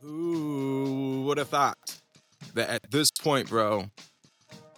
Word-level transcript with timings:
Who 0.00 1.24
would 1.26 1.38
have 1.38 1.48
thought 1.48 1.76
that 2.54 2.70
at 2.70 2.90
this 2.90 3.10
point, 3.10 3.48
bro, 3.48 3.90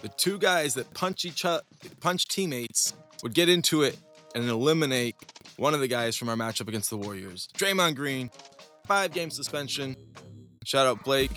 the 0.00 0.08
two 0.08 0.39
guys 0.39 0.75
that 0.75 0.93
punch 0.95 1.25
each 1.25 1.45
other, 1.45 1.62
punch 2.00 2.27
teammates, 2.27 2.94
would 3.22 3.34
get 3.34 3.48
into 3.48 3.83
it 3.83 3.98
and 4.34 4.48
eliminate 4.48 5.17
one 5.56 5.75
of 5.75 5.80
the 5.80 5.88
guys 5.88 6.17
from 6.17 6.28
our 6.30 6.36
matchup 6.36 6.68
against 6.68 6.88
the 6.88 6.96
Warriors. 6.96 7.48
Draymond 7.54 7.96
Green, 7.96 8.30
five 8.86 9.12
game 9.12 9.30
suspension. 9.30 9.95
Shout 10.64 10.87
out 10.87 11.05
Blake. 11.05 11.32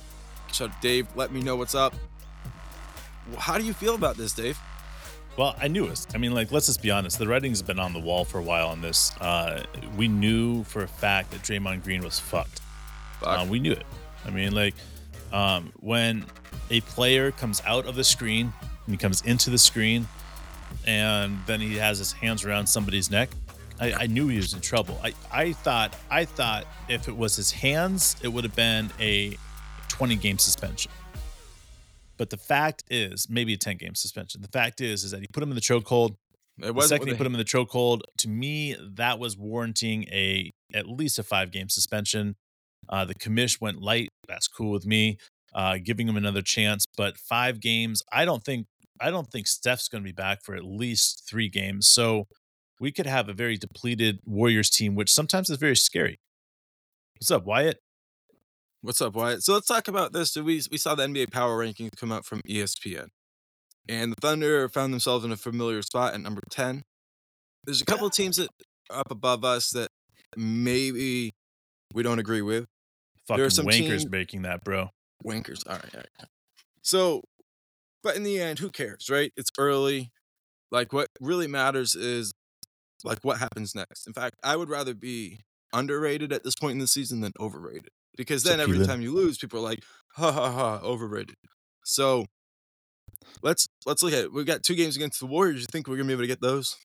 Shout 0.54 0.70
out 0.70 0.82
Dave. 0.82 1.08
Let 1.16 1.34
me 1.34 1.42
know 1.42 1.56
what's 1.58 1.76
up. 1.76 1.94
How 3.38 3.58
do 3.58 3.66
you 3.66 3.74
feel 3.74 3.96
about 3.96 4.16
this, 4.16 4.34
Dave? 4.34 4.58
Well, 5.36 5.56
I 5.60 5.68
knew 5.68 5.88
it. 5.88 6.06
I 6.14 6.20
mean, 6.20 6.34
like, 6.34 6.52
let's 6.52 6.68
just 6.68 6.82
be 6.82 6.92
honest. 6.92 7.18
The 7.18 7.28
writing's 7.28 7.62
been 7.62 7.80
on 7.80 7.92
the 7.92 8.00
wall 8.00 8.24
for 8.24 8.38
a 8.38 8.44
while 8.44 8.68
on 8.68 8.82
this. 8.82 9.12
Uh, 9.20 9.64
we 9.98 10.08
knew 10.08 10.64
for 10.64 10.84
a 10.84 10.88
fact 10.88 11.32
that 11.32 11.42
Draymond 11.42 11.84
Green 11.84 12.04
was 12.04 12.20
fucked. 12.20 12.62
Uh, 13.24 13.46
we 13.50 13.60
knew 13.60 13.72
it. 13.72 13.86
I 14.26 14.30
mean, 14.30 14.54
like, 14.54 14.76
um, 15.32 15.72
when 15.80 16.26
a 16.70 16.82
player 16.82 17.32
comes 17.32 17.62
out 17.66 17.86
of 17.86 17.96
the 17.96 18.04
screen 18.04 18.54
and 18.86 18.94
he 18.94 18.98
comes 18.98 19.22
into 19.24 19.50
the 19.50 19.58
screen 19.58 20.08
and 20.86 21.38
then 21.46 21.60
he 21.60 21.76
has 21.78 21.98
his 21.98 22.12
hands 22.12 22.46
around 22.46 22.68
somebody's 22.68 23.10
neck, 23.12 23.30
I, 23.80 23.94
I 23.94 24.08
knew 24.08 24.28
he 24.28 24.38
was 24.38 24.54
in 24.54 24.62
trouble. 24.62 25.00
I, 25.04 25.14
I 25.32 25.54
thought 25.54 25.96
I 26.10 26.26
thought 26.26 26.66
if 26.88 27.08
it 27.08 27.16
was 27.16 27.36
his 27.36 27.52
hands, 27.52 28.16
it 28.22 28.28
would 28.28 28.44
have 28.44 28.56
been 28.56 28.90
a 29.00 29.38
20 29.90 30.16
game 30.16 30.38
suspension. 30.38 30.92
But 32.18 32.30
the 32.30 32.38
fact 32.38 32.84
is, 32.90 33.28
maybe 33.30 33.54
a 33.54 33.58
10 33.58 33.78
game 33.78 33.96
suspension. 33.96 34.42
The 34.42 34.48
fact 34.48 34.82
is, 34.82 35.04
is 35.04 35.12
that 35.12 35.22
he 35.22 35.28
put 35.28 35.42
him 35.44 35.50
in 35.50 35.56
the 35.56 35.62
chokehold. 35.62 36.16
It 36.62 36.74
The 36.74 36.82
second 36.84 37.08
he 37.08 37.16
put 37.16 37.26
him 37.26 37.34
in 37.34 37.40
the 37.40 37.46
chokehold, 37.46 38.02
to 38.20 38.30
me, 38.30 38.76
that 38.96 39.18
was 39.18 39.36
warranting 39.38 40.04
a 40.06 40.52
at 40.74 40.88
least 40.88 41.18
a 41.20 41.24
five 41.24 41.52
game 41.52 41.70
suspension. 41.70 42.36
Uh, 42.90 43.06
the 43.06 43.16
commish 43.16 43.60
went 43.62 43.82
light. 43.82 44.10
That's 44.28 44.48
cool 44.48 44.72
with 44.72 44.86
me. 44.86 45.18
Uh, 45.54 45.78
giving 45.84 46.08
him 46.08 46.18
another 46.18 46.42
chance, 46.42 46.86
but 46.98 47.16
five 47.16 47.60
games, 47.60 48.02
I 48.12 48.26
don't 48.26 48.44
think 48.44 48.66
I 49.00 49.12
don't 49.12 49.30
think 49.30 49.48
Steph's 49.48 49.88
going 49.88 50.04
to 50.04 50.08
be 50.08 50.14
back 50.14 50.44
for 50.44 50.56
at 50.56 50.64
least 50.64 51.28
three 51.30 51.50
games. 51.50 51.88
So 51.88 52.26
we 52.80 52.92
could 52.92 53.06
have 53.06 53.30
a 53.30 53.34
very 53.34 53.58
depleted 53.58 54.20
Warriors 54.26 54.70
team, 54.70 54.96
which 54.96 55.12
sometimes 55.12 55.50
is 55.50 55.58
very 55.58 55.76
scary. 55.76 56.20
What's 57.18 57.32
up, 57.32 57.46
Wyatt? 57.46 57.80
What's 58.82 59.02
up, 59.02 59.14
Wyatt? 59.14 59.44
So 59.44 59.54
let's 59.54 59.68
talk 59.68 59.88
about 59.88 60.12
this. 60.12 60.36
We 60.36 60.62
we 60.72 60.78
saw 60.78 60.96
the 60.96 61.06
NBA 61.06 61.32
Power 61.32 61.64
Rankings 61.64 61.96
come 61.96 62.12
out 62.12 62.26
from 62.26 62.42
ESPN, 62.42 63.08
and 63.88 64.12
the 64.12 64.18
Thunder 64.22 64.68
found 64.68 64.92
themselves 64.92 65.24
in 65.24 65.32
a 65.32 65.38
familiar 65.38 65.82
spot 65.82 66.14
at 66.14 66.20
number 66.20 66.42
ten. 66.50 66.84
There's 67.64 67.82
a 67.82 67.86
couple 67.86 68.08
of 68.08 68.14
teams 68.14 68.38
that 68.38 68.50
are 68.90 69.00
up 69.00 69.12
above 69.12 69.46
us 69.46 69.70
that 69.70 69.88
maybe 70.36 71.32
we 71.94 72.04
don't 72.04 72.20
agree 72.20 72.42
with. 72.42 72.66
Fucking 73.28 73.50
some 73.50 73.66
wankers 73.66 74.02
team- 74.02 74.12
making 74.12 74.42
that, 74.44 74.64
bro. 74.64 74.90
Wankers. 75.26 75.66
All 75.68 75.76
right, 75.76 75.96
all 75.96 76.00
right. 76.00 76.28
So, 76.82 77.22
but 78.02 78.16
in 78.16 78.24
the 78.24 78.40
end, 78.42 78.60
who 78.60 78.70
cares, 78.70 79.10
right? 79.10 79.32
It's 79.38 79.50
early. 79.58 80.12
Like, 80.72 80.92
what 80.92 81.08
really 81.22 81.48
matters 81.48 81.96
is 81.96 82.34
like 83.04 83.20
what 83.22 83.38
happens 83.38 83.76
next. 83.76 84.08
In 84.08 84.14
fact, 84.14 84.36
I 84.44 84.56
would 84.56 84.70
rather 84.70 84.94
be 84.94 85.40
underrated 85.72 86.32
at 86.34 86.44
this 86.44 86.56
point 86.56 86.74
in 86.74 86.80
the 86.80 86.88
season 86.88 87.22
than 87.22 87.32
overrated 87.40 87.90
because 88.18 88.44
then 88.44 88.60
every 88.60 88.86
time 88.86 89.02
you 89.02 89.14
lose, 89.14 89.38
people 89.38 89.60
are 89.60 89.64
like, 89.64 89.84
ha 90.16 90.32
ha 90.32 90.52
ha, 90.52 90.80
overrated. 90.84 91.36
So 91.84 92.26
let's 93.42 93.68
let's 93.86 94.04
look 94.04 94.14
at 94.14 94.26
it. 94.26 94.34
We 94.34 94.44
got 94.44 94.64
two 94.64 94.76
games 94.76 94.96
against 94.96 95.20
the 95.20 95.26
Warriors. 95.26 95.62
You 95.62 95.68
think 95.72 95.88
we're 95.88 95.98
gonna 95.98 96.08
be 96.08 96.14
able 96.14 96.24
to 96.24 96.28
get 96.28 96.42
those? 96.42 96.76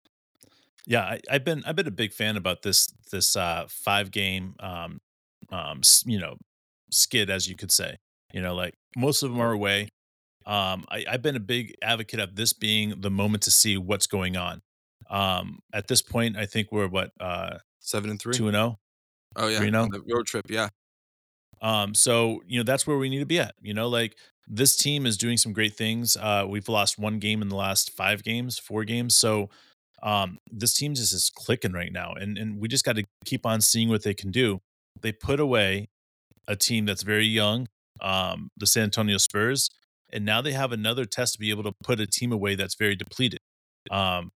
Yeah, 0.87 1.03
I, 1.03 1.21
I've 1.31 1.45
been 1.45 1.63
I've 1.67 1.77
been 1.77 1.87
a 1.87 1.93
big 1.93 2.13
fan 2.13 2.37
about 2.37 2.63
this 2.63 2.89
this 3.13 3.37
uh, 3.37 3.67
five 3.69 4.11
game 4.11 4.55
um, 4.61 5.01
um, 5.51 5.81
you 6.05 6.19
know 6.19 6.37
skid 6.91 7.31
as 7.31 7.49
you 7.49 7.57
could 7.57 7.73
say. 7.73 7.97
You 8.33 8.43
know, 8.43 8.55
like 8.55 8.75
most 8.97 9.23
of 9.23 9.31
them 9.31 9.41
are 9.41 9.53
away. 9.53 9.89
Um, 10.47 10.85
I, 10.91 11.05
I've 11.09 11.23
been 11.23 11.37
a 11.37 11.41
big 11.41 11.75
advocate 11.83 12.21
of 12.21 12.37
this 12.37 12.53
being 12.53 13.01
the 13.01 13.11
moment 13.11 13.43
to 13.45 13.51
see 13.51 13.77
what's 13.77 14.07
going 14.07 14.37
on. 14.37 14.63
Um, 15.11 15.61
at 15.73 15.89
this 15.89 16.03
point, 16.03 16.37
I 16.37 16.47
think 16.47 16.69
we're 16.71 16.89
what 16.89 17.11
uh, 17.21 17.59
Seven 17.81 18.11
and 18.11 18.21
three. 18.21 18.35
two 18.35 18.49
and 18.49 18.55
zero. 18.55 18.79
oh 19.37 19.49
yeah, 19.49 19.63
you 19.63 19.75
oh? 19.75 19.89
the 19.91 20.03
road 20.15 20.27
trip. 20.27 20.47
Yeah, 20.51 20.69
Um, 21.63 21.95
so 21.95 22.43
you 22.47 22.59
know 22.61 22.65
that's 22.65 22.87
where 22.87 22.99
we 22.99 23.09
need 23.09 23.21
to 23.21 23.27
be 23.27 23.39
at. 23.39 23.55
You 23.63 23.73
know, 23.73 23.89
like 23.89 24.17
this 24.47 24.77
team 24.77 25.07
is 25.07 25.17
doing 25.17 25.39
some 25.39 25.53
great 25.53 25.75
things. 25.75 26.17
Uh, 26.17 26.45
we've 26.49 26.69
lost 26.69 26.99
one 26.99 27.19
game 27.19 27.41
in 27.41 27.49
the 27.49 27.57
last 27.57 27.91
five 27.91 28.23
games, 28.23 28.59
four 28.59 28.85
games. 28.85 29.15
So 29.15 29.49
um, 30.03 30.39
this 30.51 30.75
team 30.75 30.95
just 30.95 31.13
is 31.13 31.31
clicking 31.35 31.73
right 31.73 31.93
now, 31.93 32.13
and 32.13 32.37
and 32.37 32.61
we 32.61 32.69
just 32.69 32.85
got 32.85 32.97
to 32.97 33.05
keep 33.25 33.47
on 33.47 33.61
seeing 33.63 33.89
what 33.89 34.03
they 34.03 34.15
can 34.15 34.31
do. 34.31 34.61
They 35.03 35.13
put 35.13 35.41
away 35.41 35.89
a 36.47 36.57
team 36.57 36.87
that's 36.87 37.03
very 37.03 37.27
young, 37.27 37.69
um, 38.01 38.51
the 38.57 38.67
San 38.67 38.85
Antonio 38.85 39.19
Spurs, 39.19 39.71
and 40.13 40.25
now 40.25 40.41
they 40.41 40.53
have 40.53 40.73
another 40.73 41.05
test 41.05 41.35
to 41.35 41.39
be 41.39 41.51
able 41.51 41.65
to 41.65 41.73
put 41.83 42.01
a 42.01 42.07
team 42.07 42.33
away 42.33 42.55
that's 42.55 42.75
very 42.75 42.97
depleted. 42.97 43.41
Um, 43.91 44.31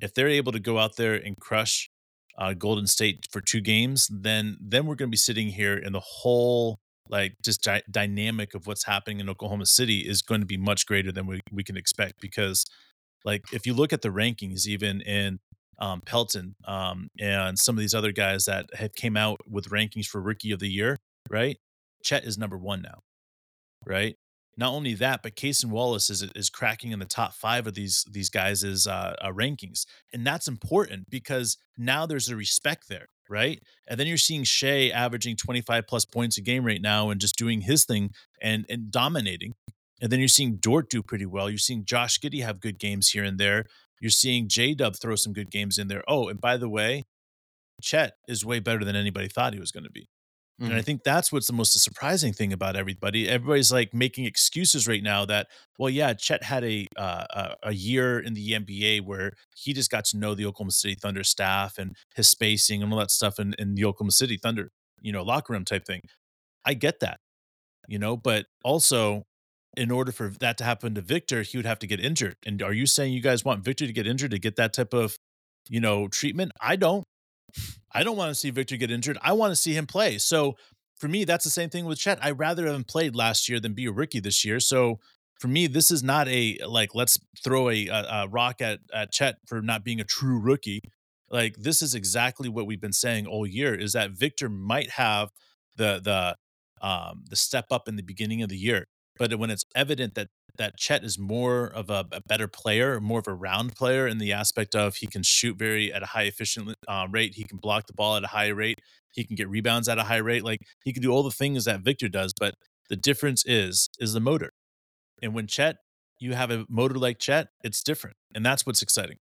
if 0.00 0.14
they're 0.14 0.28
able 0.28 0.52
to 0.52 0.60
go 0.60 0.78
out 0.78 0.96
there 0.96 1.14
and 1.14 1.36
crush 1.38 1.90
uh, 2.38 2.54
Golden 2.54 2.86
State 2.86 3.26
for 3.30 3.40
two 3.40 3.60
games, 3.60 4.08
then 4.10 4.56
then 4.60 4.86
we're 4.86 4.94
going 4.94 5.08
to 5.08 5.12
be 5.12 5.16
sitting 5.16 5.48
here, 5.48 5.76
and 5.76 5.94
the 5.94 6.00
whole 6.00 6.80
like 7.08 7.34
just 7.44 7.62
dy- 7.62 7.82
dynamic 7.90 8.54
of 8.54 8.66
what's 8.66 8.84
happening 8.84 9.20
in 9.20 9.28
Oklahoma 9.28 9.66
City 9.66 10.00
is 10.00 10.22
going 10.22 10.40
to 10.40 10.46
be 10.46 10.56
much 10.56 10.86
greater 10.86 11.10
than 11.10 11.26
we, 11.26 11.40
we 11.52 11.64
can 11.64 11.76
expect. 11.76 12.20
Because 12.20 12.66
like 13.24 13.52
if 13.52 13.66
you 13.66 13.74
look 13.74 13.92
at 13.92 14.02
the 14.02 14.08
rankings, 14.08 14.66
even 14.66 15.00
in 15.02 15.40
um, 15.80 16.00
Pelton 16.02 16.54
um, 16.66 17.08
and 17.18 17.58
some 17.58 17.76
of 17.76 17.80
these 17.80 17.94
other 17.94 18.12
guys 18.12 18.44
that 18.44 18.66
have 18.74 18.94
came 18.94 19.16
out 19.16 19.40
with 19.48 19.70
rankings 19.70 20.06
for 20.06 20.20
Rookie 20.20 20.52
of 20.52 20.60
the 20.60 20.68
Year, 20.68 20.98
right? 21.28 21.56
Chet 22.04 22.24
is 22.24 22.38
number 22.38 22.58
one 22.58 22.82
now, 22.82 23.00
right? 23.86 24.16
Not 24.56 24.72
only 24.72 24.94
that, 24.94 25.22
but 25.22 25.36
Cason 25.36 25.70
Wallace 25.70 26.10
is 26.10 26.22
is 26.34 26.50
cracking 26.50 26.90
in 26.90 26.98
the 26.98 27.06
top 27.06 27.32
five 27.32 27.66
of 27.66 27.74
these 27.74 28.04
these 28.10 28.28
guys' 28.28 28.86
uh, 28.86 29.14
uh, 29.20 29.28
rankings, 29.28 29.86
and 30.12 30.26
that's 30.26 30.48
important 30.48 31.08
because 31.08 31.56
now 31.78 32.04
there's 32.04 32.28
a 32.28 32.36
respect 32.36 32.88
there, 32.88 33.06
right? 33.28 33.62
And 33.88 33.98
then 33.98 34.06
you're 34.06 34.18
seeing 34.18 34.44
Shai 34.44 34.88
averaging 34.88 35.36
25 35.36 35.86
plus 35.86 36.04
points 36.04 36.36
a 36.36 36.42
game 36.42 36.64
right 36.64 36.82
now 36.82 37.10
and 37.10 37.20
just 37.20 37.38
doing 37.38 37.62
his 37.62 37.84
thing 37.84 38.10
and 38.42 38.66
and 38.68 38.90
dominating. 38.90 39.54
And 40.02 40.10
then 40.10 40.18
you're 40.18 40.28
seeing 40.28 40.56
Dort 40.56 40.88
do 40.88 41.02
pretty 41.02 41.26
well. 41.26 41.48
You're 41.48 41.58
seeing 41.58 41.84
Josh 41.84 42.18
Giddey 42.18 42.42
have 42.42 42.60
good 42.60 42.78
games 42.78 43.10
here 43.10 43.24
and 43.24 43.38
there. 43.38 43.66
You're 44.00 44.10
seeing 44.10 44.48
J 44.48 44.74
Dub 44.74 44.96
throw 44.96 45.14
some 45.14 45.32
good 45.32 45.50
games 45.50 45.78
in 45.78 45.88
there. 45.88 46.02
Oh, 46.08 46.28
and 46.28 46.40
by 46.40 46.56
the 46.56 46.68
way, 46.68 47.04
Chet 47.82 48.14
is 48.28 48.44
way 48.44 48.60
better 48.60 48.84
than 48.84 48.96
anybody 48.96 49.28
thought 49.28 49.54
he 49.54 49.60
was 49.60 49.72
going 49.72 49.84
to 49.84 49.90
be. 49.90 50.08
And 50.62 50.74
I 50.74 50.82
think 50.82 51.04
that's 51.04 51.32
what's 51.32 51.46
the 51.46 51.54
most 51.54 51.72
surprising 51.82 52.34
thing 52.34 52.52
about 52.52 52.76
everybody. 52.76 53.26
Everybody's 53.26 53.72
like 53.72 53.94
making 53.94 54.26
excuses 54.26 54.86
right 54.86 55.02
now 55.02 55.24
that, 55.24 55.46
well, 55.78 55.88
yeah, 55.88 56.12
Chet 56.12 56.42
had 56.42 56.64
a 56.64 56.86
uh, 56.98 57.54
a 57.62 57.72
year 57.72 58.20
in 58.20 58.34
the 58.34 58.52
NBA 58.52 59.06
where 59.06 59.32
he 59.56 59.72
just 59.72 59.90
got 59.90 60.04
to 60.06 60.18
know 60.18 60.34
the 60.34 60.44
Oklahoma 60.44 60.72
City 60.72 60.94
Thunder 60.94 61.24
staff 61.24 61.78
and 61.78 61.96
his 62.14 62.28
spacing 62.28 62.82
and 62.82 62.92
all 62.92 62.98
that 62.98 63.10
stuff 63.10 63.38
in, 63.38 63.54
in 63.58 63.74
the 63.74 63.86
Oklahoma 63.86 64.12
City 64.12 64.36
Thunder, 64.36 64.70
you 65.00 65.12
know, 65.12 65.22
locker 65.22 65.54
room 65.54 65.64
type 65.64 65.86
thing. 65.86 66.02
I 66.66 66.74
get 66.74 67.00
that, 67.00 67.20
you 67.88 67.98
know, 67.98 68.18
but 68.18 68.44
also 68.62 69.24
in 69.76 69.90
order 69.90 70.12
for 70.12 70.28
that 70.40 70.58
to 70.58 70.64
happen 70.64 70.94
to 70.94 71.00
Victor, 71.00 71.42
he 71.42 71.56
would 71.56 71.66
have 71.66 71.78
to 71.80 71.86
get 71.86 72.00
injured. 72.00 72.36
And 72.44 72.60
are 72.62 72.72
you 72.72 72.86
saying 72.86 73.12
you 73.12 73.22
guys 73.22 73.44
want 73.44 73.64
Victor 73.64 73.86
to 73.86 73.92
get 73.92 74.06
injured 74.06 74.32
to 74.32 74.38
get 74.38 74.56
that 74.56 74.72
type 74.72 74.92
of, 74.92 75.16
you 75.68 75.80
know, 75.80 76.08
treatment? 76.08 76.52
I 76.60 76.76
don't. 76.76 77.04
I 77.92 78.04
don't 78.04 78.16
want 78.16 78.30
to 78.30 78.34
see 78.36 78.50
Victor 78.50 78.76
get 78.76 78.92
injured. 78.92 79.18
I 79.22 79.32
want 79.32 79.50
to 79.50 79.56
see 79.56 79.72
him 79.72 79.86
play. 79.86 80.18
So 80.18 80.54
for 80.96 81.08
me, 81.08 81.24
that's 81.24 81.44
the 81.44 81.50
same 81.50 81.70
thing 81.70 81.84
with 81.84 81.98
Chet. 81.98 82.18
I'd 82.22 82.38
rather 82.38 82.66
have 82.66 82.76
him 82.76 82.84
played 82.84 83.16
last 83.16 83.48
year 83.48 83.58
than 83.58 83.72
be 83.72 83.86
a 83.86 83.92
rookie 83.92 84.20
this 84.20 84.44
year. 84.44 84.60
So 84.60 85.00
for 85.40 85.48
me, 85.48 85.66
this 85.66 85.90
is 85.90 86.02
not 86.02 86.28
a 86.28 86.58
like 86.66 86.94
let's 86.94 87.18
throw 87.42 87.70
a, 87.70 87.88
a, 87.88 88.06
a 88.10 88.28
rock 88.28 88.60
at 88.60 88.80
at 88.92 89.10
Chet 89.10 89.36
for 89.46 89.62
not 89.62 89.82
being 89.82 90.00
a 90.00 90.04
true 90.04 90.38
rookie. 90.38 90.82
Like 91.30 91.56
this 91.56 91.80
is 91.80 91.94
exactly 91.94 92.48
what 92.48 92.66
we've 92.66 92.80
been 92.80 92.92
saying 92.92 93.26
all 93.26 93.46
year 93.46 93.74
is 93.74 93.94
that 93.94 94.10
Victor 94.10 94.48
might 94.48 94.90
have 94.90 95.30
the 95.76 96.00
the 96.02 96.86
um 96.86 97.24
the 97.28 97.36
step 97.36 97.66
up 97.70 97.88
in 97.88 97.96
the 97.96 98.02
beginning 98.02 98.42
of 98.42 98.50
the 98.50 98.58
year, 98.58 98.86
but 99.20 99.38
when 99.38 99.50
it's 99.50 99.66
evident 99.76 100.14
that 100.14 100.28
that 100.56 100.78
Chet 100.78 101.04
is 101.04 101.18
more 101.18 101.66
of 101.66 101.90
a, 101.90 102.06
a 102.10 102.22
better 102.22 102.48
player, 102.48 103.00
more 103.00 103.20
of 103.20 103.28
a 103.28 103.34
round 103.34 103.76
player 103.76 104.08
in 104.08 104.18
the 104.18 104.32
aspect 104.32 104.74
of 104.74 104.96
he 104.96 105.06
can 105.06 105.22
shoot 105.22 105.56
very 105.58 105.92
at 105.92 106.02
a 106.02 106.06
high 106.06 106.22
efficient 106.22 106.74
uh, 106.88 107.06
rate, 107.08 107.34
he 107.34 107.44
can 107.44 107.58
block 107.58 107.86
the 107.86 107.92
ball 107.92 108.16
at 108.16 108.24
a 108.24 108.28
high 108.28 108.48
rate, 108.48 108.80
he 109.12 109.22
can 109.24 109.36
get 109.36 109.48
rebounds 109.48 109.88
at 109.88 109.98
a 109.98 110.04
high 110.04 110.16
rate, 110.16 110.42
like 110.42 110.60
he 110.82 110.92
can 110.92 111.02
do 111.02 111.10
all 111.10 111.22
the 111.22 111.30
things 111.30 111.66
that 111.66 111.82
Victor 111.82 112.08
does. 112.08 112.32
But 112.32 112.54
the 112.88 112.96
difference 112.96 113.44
is 113.46 113.90
is 113.98 114.14
the 114.14 114.20
motor, 114.20 114.52
and 115.22 115.34
when 115.34 115.46
Chet, 115.46 115.76
you 116.18 116.32
have 116.32 116.50
a 116.50 116.64
motor 116.70 116.94
like 116.94 117.18
Chet, 117.18 117.48
it's 117.62 117.82
different, 117.82 118.16
and 118.34 118.44
that's 118.44 118.64
what's 118.64 118.80
exciting. 118.80 119.18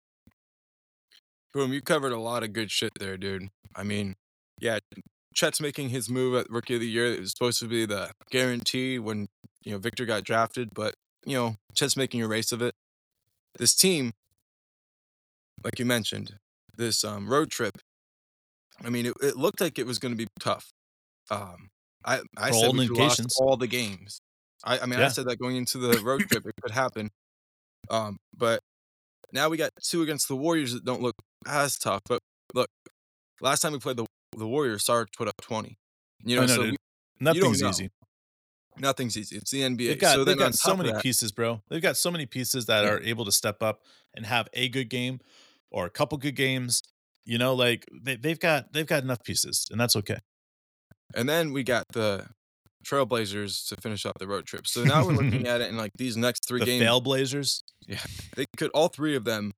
Boom, 1.54 1.72
you 1.72 1.81
covered 1.81 2.13
a 2.13 2.19
lot 2.19 2.42
of 2.42 2.51
good 2.51 2.72
shit 2.72 2.94
there, 3.00 3.16
dude. 3.16 3.50
I 3.75 3.84
mean, 3.84 4.16
yeah, 4.60 4.80
Chet's 5.33 5.62
making 5.62 5.89
his 5.89 6.09
move 6.09 6.35
at 6.35 6.50
Rookie 6.50 6.75
of 6.75 6.81
the 6.81 6.88
Year. 6.88 7.07
It 7.07 7.19
was 7.19 7.31
supposed 7.31 7.59
to 7.59 7.68
be 7.68 7.85
the 7.85 8.12
guarantee 8.30 9.00
when, 9.00 9.27
you 9.63 9.71
know, 9.71 9.77
Victor 9.77 10.06
got 10.06 10.24
drafted, 10.24 10.69
but, 10.74 10.95
you 11.25 11.38
know, 11.38 11.56
Chet's 11.74 11.97
making 11.97 12.21
a 12.21 12.27
race 12.27 12.51
of 12.51 12.62
it. 12.62 12.74
This 13.57 13.75
team, 13.75 14.13
like 15.63 15.80
you 15.80 15.85
mentioned, 15.85 16.38
this 16.75 17.03
um, 17.03 17.30
road 17.30 17.50
trip, 17.51 17.77
I 18.83 18.89
mean, 18.89 19.06
it, 19.06 19.13
it 19.21 19.38
looked 19.38 19.62
like 19.62 19.77
it 19.77 19.85
was 19.85 20.00
going 20.00 20.12
to 20.12 20.18
be 20.18 20.27
tough. 20.39 20.71
Um, 21.30 21.69
I 22.06 22.21
I 22.38 22.50
For 22.50 22.53
said 22.56 22.68
all 22.68 22.74
we 22.74 22.88
lost 22.88 23.38
all 23.39 23.57
the 23.57 23.68
games. 23.68 24.19
I 24.63 24.79
I 24.79 24.86
mean, 24.86 25.00
I 25.00 25.07
said 25.07 25.25
that 25.27 25.38
going 25.38 25.56
into 25.56 25.77
the 25.77 26.00
road 26.01 26.21
trip, 26.29 26.45
it 26.45 26.56
could 26.62 26.71
happen. 26.71 27.09
Um, 27.89 28.18
but 28.36 28.59
now 29.31 29.50
we 29.50 29.57
got 29.57 29.71
two 29.81 30.01
against 30.01 30.27
the 30.27 30.36
Warriors 30.36 30.74
that 30.74 30.86
don't 30.86 31.01
look 31.01 31.15
as 31.47 31.77
tough. 31.77 32.01
But 32.07 32.19
look, 32.53 32.69
last 33.41 33.62
time 33.62 33.74
we 33.74 33.79
played 33.79 33.97
the 33.97 34.06
the 34.38 34.47
Warriors, 34.47 34.85
Sarge 34.85 35.09
put 35.18 35.27
up 35.27 35.35
twenty. 35.41 35.77
You 36.24 36.35
know, 36.38 36.45
know, 36.45 36.56
so 36.56 36.62
we, 36.63 36.75
Nothing's 37.19 37.62
know. 37.62 37.69
easy. 37.69 37.89
nothing's 38.77 39.18
easy. 39.18 39.35
It's 39.38 39.51
the 39.51 39.62
NBA. 39.62 39.77
They've 39.88 40.00
got 40.00 40.15
so 40.15 40.24
they've 40.24 40.38
got 40.38 40.56
so 40.56 40.75
many 40.75 40.91
that, 40.91 41.01
pieces, 41.01 41.31
bro. 41.31 41.62
They've 41.69 41.81
got 41.81 41.97
so 41.97 42.09
many 42.12 42.25
pieces 42.25 42.65
that 42.68 42.83
Yeah. 42.83 42.91
are 42.91 43.01
able 43.01 43.25
to 43.25 43.31
step 43.31 43.62
up 43.62 43.81
and 44.15 44.25
have 44.25 44.47
a 44.53 44.69
good 44.69 44.89
game 44.89 45.19
or 45.71 45.85
a 45.85 45.89
couple 45.89 46.18
good 46.18 46.35
games. 46.35 46.81
You 47.25 47.38
know, 47.38 47.53
like 47.53 47.85
they, 48.01 48.15
they've 48.15 48.39
got 48.39 48.74
they've 48.74 48.88
got 48.88 49.03
enough 49.03 49.24
pieces, 49.24 49.68
and 49.71 49.80
that's 49.80 49.95
okay. 49.97 50.18
And 51.15 51.27
then 51.29 51.53
we 51.53 51.63
got 51.63 51.86
the 51.94 52.27
Trailblazers 52.86 53.68
to 53.69 53.75
finish 53.81 54.06
up 54.06 54.18
the 54.19 54.27
road 54.27 54.45
trip. 54.45 54.68
So 54.68 54.83
now 54.83 55.06
we're 55.06 55.13
looking 55.13 55.47
at 55.47 55.62
it 55.62 55.69
in 55.69 55.77
like 55.77 55.91
these 55.97 56.18
next 56.18 56.47
three 56.47 56.59
The 56.59 56.65
games. 56.65 56.83
fail 56.83 57.00
Blazers. 57.01 57.63
They 58.36 58.45
could 58.57 58.71
all 58.74 58.88
three 58.89 59.15
of 59.15 59.24
them 59.24 59.53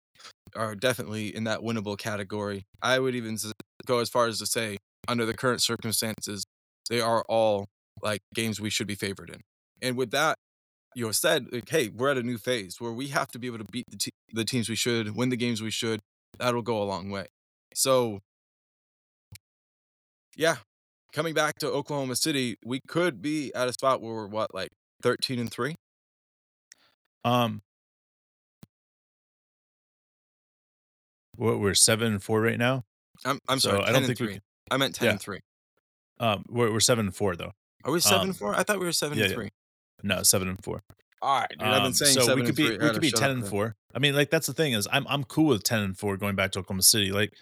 are 0.55 0.75
definitely 0.75 1.35
in 1.35 1.45
that 1.45 1.59
winnable 1.61 1.97
category. 1.97 2.65
I 2.81 2.99
would 2.99 3.15
even 3.15 3.37
go 3.85 3.99
as 3.99 4.09
far 4.09 4.27
as 4.27 4.39
to 4.39 4.45
say, 4.45 4.77
under 5.07 5.25
the 5.25 5.33
current 5.33 5.61
circumstances, 5.61 6.45
they 6.89 6.99
are 6.99 7.23
all 7.27 7.67
like 8.01 8.21
games 8.33 8.59
we 8.59 8.69
should 8.69 8.87
be 8.87 8.95
favored 8.95 9.29
in. 9.29 9.41
And 9.81 9.97
with 9.97 10.11
that, 10.11 10.37
you 10.95 11.05
know, 11.05 11.11
said, 11.11 11.47
like, 11.51 11.69
hey, 11.69 11.89
we're 11.89 12.09
at 12.09 12.17
a 12.17 12.23
new 12.23 12.37
phase 12.37 12.79
where 12.79 12.91
we 12.91 13.07
have 13.07 13.29
to 13.31 13.39
be 13.39 13.47
able 13.47 13.57
to 13.57 13.65
beat 13.65 13.85
the, 13.89 13.97
te- 13.97 14.11
the 14.31 14.45
teams 14.45 14.69
we 14.69 14.75
should, 14.75 15.15
win 15.15 15.29
the 15.29 15.37
games 15.37 15.61
we 15.61 15.71
should. 15.71 15.99
That'll 16.39 16.61
go 16.61 16.81
a 16.81 16.85
long 16.85 17.09
way. 17.09 17.27
So, 17.73 18.19
yeah, 20.35 20.57
coming 21.13 21.33
back 21.33 21.55
to 21.59 21.67
Oklahoma 21.67 22.15
City, 22.15 22.57
we 22.65 22.79
could 22.87 23.21
be 23.21 23.53
at 23.53 23.67
a 23.67 23.73
spot 23.73 24.01
where 24.01 24.13
we're 24.13 24.27
what, 24.27 24.53
like 24.53 24.69
13 25.03 25.39
and 25.39 25.51
3? 25.51 25.75
Um, 27.25 27.61
we're, 31.37 31.57
we're 31.57 31.73
seven 31.73 32.13
and 32.13 32.23
four 32.23 32.41
right 32.41 32.57
now. 32.57 32.83
I'm, 33.25 33.39
I'm 33.49 33.59
So 33.59 33.71
sorry, 33.71 33.83
I 33.83 33.91
don't 33.91 34.05
think 34.05 34.19
we 34.19 34.25
3. 34.27 34.33
can- 34.35 34.41
I 34.71 34.77
meant 34.77 34.95
10 34.95 35.05
Yeah. 35.05 35.11
and 35.11 35.21
3. 35.21 35.39
Um, 36.19 36.45
we're 36.49 36.71
we're 36.71 36.79
seven 36.79 37.07
and 37.07 37.15
four 37.15 37.35
though. 37.35 37.51
Are 37.83 37.91
we 37.91 37.99
7 37.99 38.21
Um, 38.21 38.27
and 38.29 38.37
4? 38.37 38.55
I 38.55 38.63
thought 38.63 38.79
we 38.79 38.85
were 38.85 38.91
7 38.93 39.17
yeah, 39.17 39.25
and 39.25 39.31
yeah. 39.31 39.35
3. 39.37 39.49
No, 40.03 40.23
seven 40.23 40.47
and 40.49 40.63
four. 40.63 40.83
All 41.21 41.39
right, 41.39 41.49
dude. 41.49 41.61
I've 41.61 41.75
been 41.77 41.85
Um, 41.87 41.93
saying 41.93 42.13
so 42.13 42.21
seven 42.21 42.35
we 42.35 42.41
could 42.41 42.49
and 42.49 42.55
be 42.57 42.67
three. 42.77 42.85
We 42.87 42.93
could 42.93 43.01
be 43.01 43.11
ten 43.11 43.31
and 43.31 43.43
then. 43.43 43.49
four. 43.49 43.75
I 43.93 43.99
mean, 43.99 44.13
like 44.13 44.29
that's 44.29 44.45
the 44.45 44.53
thing 44.53 44.73
is 44.73 44.87
I'm 44.91 45.07
I'm 45.07 45.23
cool 45.23 45.47
with 45.47 45.63
ten 45.63 45.79
and 45.81 45.97
four 45.97 46.17
going 46.17 46.35
back 46.35 46.51
to 46.51 46.59
Oklahoma 46.59 46.83
City. 46.83 47.11
Like, 47.11 47.33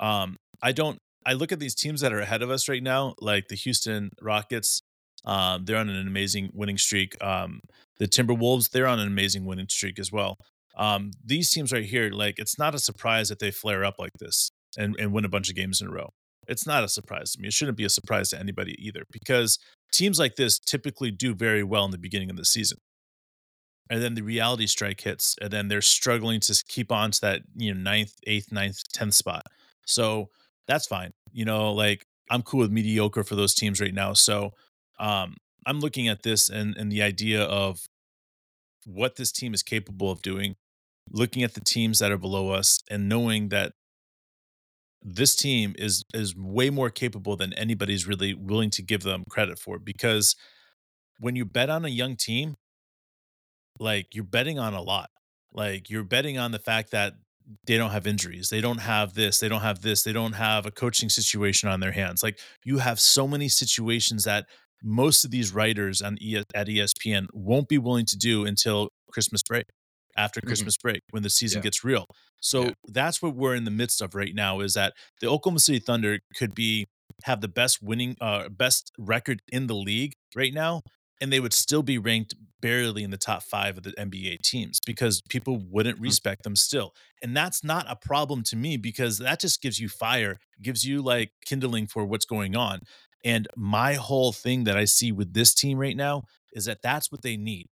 um, 0.00 0.36
I 0.62 0.72
don't 0.72 0.98
I 1.26 1.34
look 1.34 1.52
at 1.52 1.60
these 1.60 1.74
teams 1.74 2.00
that 2.00 2.12
are 2.12 2.18
ahead 2.20 2.42
of 2.42 2.50
us 2.50 2.68
right 2.68 2.82
now, 2.82 3.14
like 3.20 3.48
the 3.48 3.54
Houston 3.54 4.10
Rockets. 4.20 4.82
Um, 5.24 5.66
they're 5.66 5.76
on 5.76 5.88
an 5.90 6.06
amazing 6.06 6.50
winning 6.54 6.78
streak. 6.78 7.22
Um, 7.22 7.60
the 7.98 8.08
Timberwolves, 8.08 8.70
they're 8.70 8.86
on 8.86 8.98
an 8.98 9.06
amazing 9.06 9.44
winning 9.44 9.68
streak 9.68 9.98
as 9.98 10.10
well. 10.10 10.38
Um, 10.76 11.10
these 11.22 11.50
teams 11.50 11.70
right 11.72 11.84
here, 11.84 12.10
like 12.10 12.38
it's 12.38 12.58
not 12.58 12.74
a 12.74 12.78
surprise 12.78 13.28
that 13.28 13.38
they 13.38 13.50
flare 13.50 13.84
up 13.84 13.96
like 13.98 14.12
this 14.18 14.50
and, 14.76 14.96
and 14.98 15.12
win 15.12 15.24
a 15.24 15.28
bunch 15.28 15.48
of 15.48 15.56
games 15.56 15.80
in 15.80 15.88
a 15.88 15.90
row. 15.90 16.10
It's 16.48 16.66
not 16.66 16.84
a 16.84 16.88
surprise 16.88 17.32
to 17.32 17.40
me. 17.40 17.48
It 17.48 17.54
shouldn't 17.54 17.76
be 17.76 17.84
a 17.84 17.90
surprise 17.90 18.30
to 18.30 18.38
anybody 18.38 18.74
either, 18.78 19.04
because 19.12 19.58
teams 19.92 20.18
like 20.18 20.36
this 20.36 20.58
typically 20.58 21.10
do 21.10 21.34
very 21.34 21.62
well 21.62 21.84
in 21.84 21.90
the 21.90 21.98
beginning 21.98 22.30
of 22.30 22.36
the 22.36 22.44
season 22.44 22.78
and 23.90 24.00
then 24.00 24.14
the 24.14 24.22
reality 24.22 24.68
strike 24.68 25.00
hits, 25.00 25.36
and 25.42 25.50
then 25.50 25.66
they're 25.68 25.82
struggling 25.82 26.38
to 26.40 26.64
keep 26.68 26.92
on 26.92 27.10
to 27.10 27.20
that 27.22 27.42
you 27.56 27.74
know 27.74 27.80
ninth, 27.80 28.14
eighth, 28.26 28.52
ninth, 28.52 28.80
tenth 28.92 29.14
spot. 29.14 29.42
So 29.84 30.30
that's 30.68 30.86
fine. 30.86 31.12
You 31.32 31.44
know, 31.44 31.72
like 31.72 32.06
I'm 32.30 32.42
cool 32.42 32.60
with 32.60 32.70
mediocre 32.70 33.24
for 33.24 33.34
those 33.34 33.52
teams 33.52 33.80
right 33.80 33.92
now. 33.92 34.12
So 34.12 34.52
um, 35.00 35.36
I'm 35.66 35.80
looking 35.80 36.06
at 36.06 36.22
this 36.22 36.48
and 36.48 36.76
and 36.76 36.90
the 36.90 37.02
idea 37.02 37.42
of 37.42 37.84
what 38.86 39.16
this 39.16 39.32
team 39.32 39.52
is 39.52 39.62
capable 39.64 40.10
of 40.10 40.22
doing, 40.22 40.54
looking 41.10 41.42
at 41.42 41.54
the 41.54 41.60
teams 41.60 41.98
that 41.98 42.12
are 42.12 42.16
below 42.16 42.50
us, 42.50 42.80
and 42.88 43.08
knowing 43.08 43.48
that 43.48 43.72
this 45.02 45.34
team 45.34 45.74
is 45.78 46.04
is 46.12 46.36
way 46.36 46.70
more 46.70 46.90
capable 46.90 47.36
than 47.36 47.52
anybody's 47.54 48.06
really 48.06 48.34
willing 48.34 48.70
to 48.70 48.82
give 48.82 49.02
them 49.02 49.24
credit 49.30 49.58
for. 49.58 49.78
Because 49.78 50.36
when 51.18 51.36
you 51.36 51.44
bet 51.44 51.70
on 51.70 51.84
a 51.84 51.88
young 51.88 52.16
team, 52.16 52.56
like 53.78 54.14
you're 54.14 54.24
betting 54.24 54.58
on 54.58 54.74
a 54.74 54.82
lot. 54.82 55.10
Like 55.52 55.90
you're 55.90 56.04
betting 56.04 56.38
on 56.38 56.52
the 56.52 56.58
fact 56.58 56.90
that 56.92 57.14
they 57.66 57.76
don't 57.76 57.90
have 57.90 58.06
injuries. 58.06 58.48
They 58.48 58.60
don't 58.60 58.80
have 58.80 59.14
this. 59.14 59.38
They 59.38 59.48
don't 59.48 59.62
have 59.62 59.80
this. 59.80 60.02
They 60.02 60.12
don't 60.12 60.34
have 60.34 60.66
a 60.66 60.70
coaching 60.70 61.08
situation 61.08 61.68
on 61.68 61.80
their 61.80 61.92
hands. 61.92 62.22
Like 62.22 62.38
you 62.64 62.78
have 62.78 63.00
so 63.00 63.26
many 63.26 63.48
situations 63.48 64.24
that 64.24 64.46
most 64.82 65.24
of 65.24 65.30
these 65.30 65.52
writers 65.52 66.00
on 66.00 66.14
at 66.54 66.68
ESPN 66.68 67.26
won't 67.32 67.68
be 67.68 67.78
willing 67.78 68.06
to 68.06 68.16
do 68.16 68.44
until 68.44 68.88
Christmas 69.12 69.42
break, 69.42 69.66
after 70.24 70.40
Mhm. 70.40 70.46
Christmas 70.48 70.76
break, 70.76 71.00
when 71.10 71.22
the 71.22 71.30
season 71.30 71.58
Yeah. 71.58 71.62
gets 71.62 71.84
real. 71.84 72.06
So 72.40 72.58
Yeah. 72.66 72.72
that's 72.88 73.20
what 73.22 73.34
we're 73.34 73.54
in 73.60 73.64
the 73.64 73.70
midst 73.82 74.00
of 74.02 74.14
right 74.14 74.34
now. 74.34 74.60
Is 74.60 74.74
that 74.74 74.94
the 75.20 75.28
Oklahoma 75.28 75.60
City 75.60 75.78
Thunder 75.78 76.20
could 76.36 76.54
be 76.54 76.86
have 77.24 77.40
the 77.40 77.48
best 77.48 77.82
winning, 77.82 78.16
uh, 78.20 78.48
best 78.48 78.92
record 78.98 79.38
in 79.48 79.66
the 79.66 79.74
league 79.74 80.14
right 80.34 80.54
now, 80.54 80.82
and 81.20 81.30
they 81.32 81.40
would 81.40 81.52
still 81.52 81.82
be 81.82 81.98
ranked 81.98 82.34
barely 82.60 83.02
in 83.02 83.10
the 83.10 83.18
top 83.18 83.42
five 83.42 83.76
of 83.76 83.82
the 83.82 83.92
NBA 83.98 84.38
teams 84.42 84.78
because 84.86 85.20
people 85.28 85.56
wouldn't 85.58 85.98
Mhm. 85.98 86.02
respect 86.10 86.44
them 86.44 86.56
still. 86.56 86.94
And 87.22 87.36
that's 87.36 87.62
not 87.64 87.84
a 87.90 87.96
problem 87.96 88.42
to 88.44 88.56
me 88.56 88.76
because 88.78 89.18
that 89.18 89.40
just 89.40 89.60
gives 89.60 89.78
you 89.78 89.88
fire, 89.88 90.38
gives 90.62 90.84
you 90.84 91.02
like 91.02 91.32
kindling 91.44 91.86
for 91.88 92.04
what's 92.06 92.26
going 92.26 92.54
on. 92.56 92.80
And 93.24 93.48
my 93.56 93.94
whole 93.94 94.32
thing 94.32 94.64
that 94.64 94.76
I 94.78 94.86
see 94.86 95.12
with 95.12 95.34
this 95.34 95.52
team 95.54 95.76
right 95.78 95.96
now 95.96 96.22
is 96.54 96.64
that 96.66 96.80
that's 96.82 97.12
what 97.12 97.22
they 97.22 97.36
need, 97.36 97.66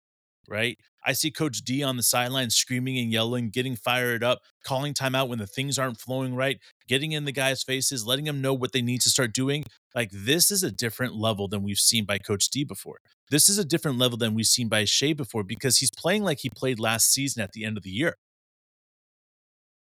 right? 0.49 0.79
I 1.05 1.13
see 1.13 1.31
Coach 1.31 1.63
D 1.63 1.83
on 1.83 1.97
the 1.97 2.03
sideline 2.03 2.51
screaming 2.51 2.99
and 2.99 3.13
yelling, 3.13 3.51
getting 3.51 3.77
fired 3.77 4.25
up, 4.25 4.41
calling 4.65 4.93
timeout 4.93 5.29
when 5.29 5.39
the 5.39 5.47
things 5.47 5.79
aren't 5.79 6.01
flowing 6.01 6.35
right, 6.35 6.59
getting 6.89 7.13
in 7.13 7.25
the 7.25 7.33
guys' 7.33 7.63
faces, 7.63 8.07
letting 8.07 8.25
them 8.25 8.41
know 8.41 8.53
what 8.55 8.73
they 8.73 8.83
need 8.83 9.01
to 9.03 9.11
start 9.11 9.33
doing. 9.33 9.65
Like 9.95 10.11
this 10.13 10.51
is 10.51 10.63
a 10.63 10.73
different 10.73 11.15
level 11.15 11.47
than 11.49 11.63
we've 11.63 11.79
seen 11.79 12.05
by 12.05 12.19
Coach 12.19 12.51
D 12.51 12.65
before. 12.65 12.99
This 13.31 13.49
is 13.49 13.59
a 13.59 13.65
different 13.65 13.99
level 13.99 14.19
than 14.19 14.35
we've 14.35 14.47
seen 14.47 14.69
by 14.69 14.85
Shai 14.85 15.13
before 15.13 15.45
because 15.45 15.79
he's 15.79 15.91
playing 15.91 16.23
like 16.23 16.41
he 16.41 16.51
played 16.51 16.79
last 16.79 17.13
season 17.13 17.43
at 17.43 17.53
the 17.53 17.65
end 17.65 17.77
of 17.77 17.83
the 17.83 17.91
year. 17.91 18.17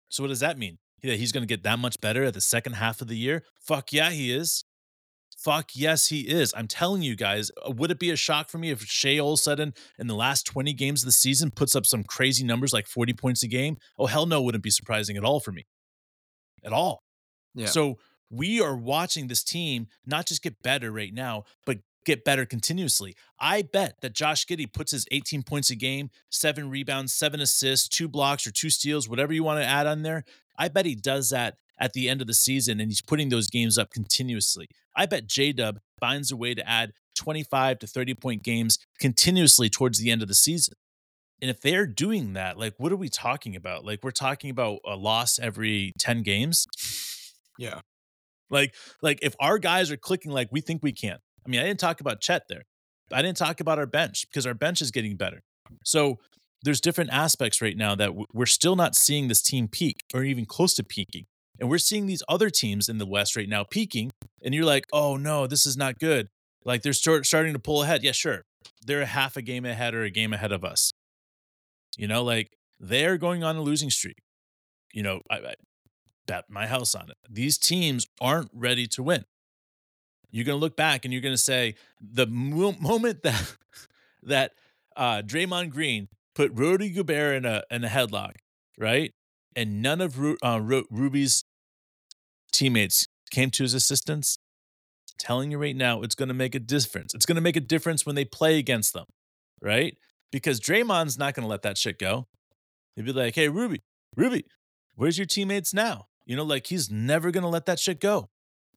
So 0.08 0.22
what 0.22 0.28
does 0.28 0.40
that 0.40 0.58
mean? 0.58 0.78
That 1.02 1.18
he's 1.18 1.32
going 1.32 1.42
to 1.42 1.46
get 1.46 1.64
that 1.64 1.78
much 1.78 2.00
better 2.00 2.24
at 2.24 2.34
the 2.34 2.40
second 2.40 2.74
half 2.74 3.02
of 3.02 3.08
the 3.08 3.16
year? 3.16 3.42
Fuck 3.60 3.92
yeah, 3.92 4.10
he 4.10 4.32
is. 4.32 4.64
Fuck 5.36 5.70
yes, 5.74 6.08
he 6.08 6.20
is. 6.22 6.54
I'm 6.56 6.68
telling 6.68 7.02
you 7.02 7.16
guys, 7.16 7.50
uh, 7.66 7.70
would 7.70 7.90
it 7.90 7.98
be 7.98 8.10
a 8.10 8.16
shock 8.16 8.48
for 8.48 8.58
me 8.58 8.70
if 8.70 8.82
Shai 8.84 9.18
all 9.18 9.32
of 9.32 9.38
a 9.38 9.42
sudden 9.42 9.74
in 9.98 10.06
the 10.06 10.14
last 10.14 10.46
20 10.46 10.72
games 10.72 11.02
of 11.02 11.06
the 11.06 11.12
season 11.12 11.50
puts 11.50 11.74
up 11.74 11.86
some 11.86 12.04
crazy 12.04 12.44
numbers 12.44 12.72
like 12.72 12.86
40 12.86 13.12
points 13.14 13.42
a 13.42 13.48
game? 13.48 13.76
Oh, 13.98 14.06
hell 14.06 14.26
no, 14.26 14.40
wouldn't 14.40 14.64
be 14.64 14.70
surprising 14.70 15.16
at 15.16 15.24
all 15.24 15.40
for 15.40 15.52
me. 15.52 15.66
At 16.64 16.72
all. 16.72 17.02
Yeah. 17.54 17.66
So 17.66 17.98
we 18.30 18.60
are 18.60 18.76
watching 18.76 19.28
this 19.28 19.44
team 19.44 19.88
not 20.06 20.26
just 20.26 20.42
get 20.42 20.62
better 20.62 20.90
right 20.90 21.12
now, 21.12 21.44
but 21.66 21.78
get 22.04 22.24
better 22.24 22.44
continuously. 22.44 23.16
I 23.38 23.62
bet 23.62 24.00
that 24.02 24.14
Josh 24.14 24.46
Giddey 24.46 24.70
puts 24.70 24.92
his 24.92 25.06
18 25.10 25.42
points 25.42 25.70
a 25.70 25.76
game, 25.76 26.10
seven 26.30 26.70
rebounds, 26.70 27.14
seven 27.14 27.40
assists, 27.40 27.88
two 27.88 28.08
blocks 28.08 28.46
or 28.46 28.50
two 28.50 28.70
steals, 28.70 29.08
whatever 29.08 29.32
you 29.32 29.42
want 29.42 29.60
to 29.60 29.66
add 29.66 29.86
on 29.86 30.02
there. 30.02 30.24
I 30.56 30.68
bet 30.68 30.86
he 30.86 30.94
does 30.94 31.30
that 31.30 31.56
at 31.78 31.92
the 31.92 32.08
end 32.08 32.20
of 32.20 32.26
the 32.26 32.34
season 32.34 32.80
and 32.80 32.90
he's 32.90 33.02
putting 33.02 33.28
those 33.28 33.48
games 33.48 33.78
up 33.78 33.90
continuously. 33.90 34.68
I 34.96 35.06
bet 35.06 35.26
J 35.26 35.52
Dub 35.52 35.78
finds 36.00 36.30
a 36.30 36.36
way 36.36 36.54
to 36.54 36.68
add 36.68 36.92
25 37.16 37.80
to 37.80 37.86
30 37.86 38.14
point 38.14 38.42
games 38.42 38.78
continuously 39.00 39.68
towards 39.68 39.98
the 39.98 40.10
end 40.10 40.22
of 40.22 40.28
the 40.28 40.34
season. 40.34 40.74
And 41.40 41.50
if 41.50 41.60
they're 41.60 41.86
doing 41.86 42.34
that, 42.34 42.58
like, 42.58 42.74
what 42.78 42.92
are 42.92 42.96
we 42.96 43.08
talking 43.08 43.56
about? 43.56 43.84
Like, 43.84 44.00
we're 44.02 44.12
talking 44.12 44.50
about 44.50 44.78
a 44.86 44.96
loss 44.96 45.38
every 45.38 45.92
10 45.98 46.22
games. 46.22 46.66
Yeah. 47.58 47.80
Like, 48.50 48.74
like 49.02 49.18
if 49.22 49.34
our 49.40 49.58
guys 49.58 49.90
are 49.90 49.96
clicking 49.96 50.32
like 50.32 50.48
we 50.52 50.60
think 50.60 50.82
we 50.82 50.92
can. 50.92 51.18
I 51.44 51.50
mean, 51.50 51.60
I 51.60 51.64
didn't 51.64 51.80
talk 51.80 52.00
about 52.00 52.20
Chet 52.20 52.44
there. 52.48 52.62
I 53.12 53.20
didn't 53.20 53.36
talk 53.36 53.60
about 53.60 53.78
our 53.78 53.86
bench 53.86 54.26
because 54.28 54.46
our 54.46 54.54
bench 54.54 54.80
is 54.80 54.90
getting 54.90 55.16
better. 55.16 55.42
So 55.84 56.18
there's 56.62 56.80
different 56.80 57.10
aspects 57.10 57.60
right 57.60 57.76
now 57.76 57.94
that 57.94 58.12
we're 58.32 58.46
still 58.46 58.76
not 58.76 58.94
seeing 58.94 59.28
this 59.28 59.42
team 59.42 59.68
peak 59.68 60.02
or 60.14 60.24
even 60.24 60.46
close 60.46 60.74
to 60.74 60.84
peaking. 60.84 61.26
And 61.60 61.68
we're 61.68 61.78
seeing 61.78 62.06
these 62.06 62.22
other 62.28 62.50
teams 62.50 62.88
in 62.88 62.98
the 62.98 63.06
West 63.06 63.36
right 63.36 63.48
now 63.48 63.64
peaking. 63.64 64.10
And 64.42 64.54
you're 64.54 64.64
like, 64.64 64.86
oh 64.92 65.16
no, 65.16 65.46
this 65.46 65.66
is 65.66 65.76
not 65.76 65.98
good. 65.98 66.28
Like 66.64 66.82
they're 66.82 66.92
start, 66.92 67.26
starting 67.26 67.52
to 67.52 67.58
pull 67.58 67.82
ahead. 67.82 68.02
Yeah, 68.02 68.12
sure. 68.12 68.44
They're 68.84 69.02
a 69.02 69.06
half 69.06 69.36
a 69.36 69.42
game 69.42 69.64
ahead 69.64 69.94
or 69.94 70.02
a 70.02 70.10
game 70.10 70.32
ahead 70.32 70.52
of 70.52 70.64
us. 70.64 70.92
You 71.96 72.08
know, 72.08 72.22
like 72.22 72.56
they're 72.80 73.18
going 73.18 73.44
on 73.44 73.56
a 73.56 73.62
losing 73.62 73.90
streak. 73.90 74.18
You 74.92 75.02
know, 75.02 75.20
I, 75.30 75.36
I 75.36 75.54
bet 76.26 76.44
my 76.48 76.66
house 76.66 76.94
on 76.94 77.10
it. 77.10 77.16
These 77.28 77.58
teams 77.58 78.06
aren't 78.20 78.50
ready 78.52 78.86
to 78.88 79.02
win. 79.02 79.24
You're 80.30 80.44
going 80.44 80.56
to 80.56 80.60
look 80.60 80.76
back 80.76 81.04
and 81.04 81.12
you're 81.12 81.22
going 81.22 81.34
to 81.34 81.38
say 81.38 81.76
the 82.00 82.26
mo- 82.26 82.76
moment 82.80 83.22
that 83.22 83.56
that 84.22 84.52
uh, 84.96 85.22
Draymond 85.24 85.70
Green 85.70 86.08
put 86.34 86.52
Rudy 86.54 86.90
Gobert 86.90 87.36
in 87.36 87.44
a 87.44 87.62
in 87.70 87.84
a 87.84 87.88
headlock, 87.88 88.34
right? 88.78 89.12
And 89.56 89.80
none 89.82 90.00
of 90.00 90.18
Ru- 90.18 90.36
uh, 90.42 90.60
Ru- 90.60 90.86
Ruby's 90.90 91.44
teammates 92.52 93.06
came 93.30 93.50
to 93.50 93.62
his 93.62 93.74
assistance. 93.74 94.38
telling 95.16 95.52
you 95.52 95.58
right 95.58 95.76
now, 95.76 96.02
it's 96.02 96.16
going 96.16 96.28
to 96.28 96.34
make 96.34 96.56
a 96.56 96.58
difference. 96.58 97.14
It's 97.14 97.24
going 97.24 97.36
to 97.36 97.40
make 97.40 97.56
a 97.56 97.60
difference 97.60 98.04
when 98.04 98.16
they 98.16 98.24
play 98.24 98.58
against 98.58 98.92
them, 98.92 99.06
right? 99.60 99.96
Because 100.32 100.58
Draymond's 100.58 101.16
not 101.16 101.34
going 101.34 101.44
to 101.44 101.48
let 101.48 101.62
that 101.62 101.78
shit 101.78 102.00
go. 102.00 102.26
He'd 102.96 103.04
be 103.04 103.12
like, 103.12 103.36
hey, 103.36 103.48
Ruby, 103.48 103.82
Ruby, 104.16 104.44
where's 104.96 105.16
your 105.16 105.26
teammates 105.26 105.72
now? 105.72 106.06
You 106.26 106.36
know, 106.36 106.42
like 106.42 106.66
he's 106.66 106.90
never 106.90 107.30
going 107.30 107.42
to 107.42 107.48
let 107.48 107.66
that 107.66 107.78
shit 107.78 108.00
go. 108.00 108.28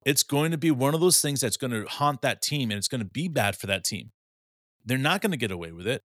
It's 0.06 0.24
going 0.24 0.52
to 0.52 0.58
be 0.58 0.70
one 0.70 0.94
of 0.94 1.02
those 1.02 1.22
things 1.22 1.42
that's 1.42 1.58
going 1.58 1.72
to 1.72 1.86
haunt 1.86 2.22
that 2.22 2.42
team 2.42 2.70
and 2.70 2.78
it's 2.78 2.88
going 2.88 3.02
to 3.02 3.10
be 3.10 3.28
bad 3.28 3.58
for 3.58 3.68
that 3.68 3.84
team. 3.84 4.12
They're 4.86 4.98
not 4.98 5.22
going 5.22 5.32
to 5.32 5.38
get 5.38 5.52
away 5.52 5.72
with 5.72 5.88
it. 5.88 6.04